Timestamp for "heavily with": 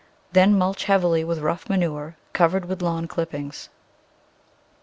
0.85-1.41